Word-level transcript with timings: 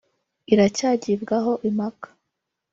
iracyagibwaho 0.53 1.51
impaka 1.69 2.07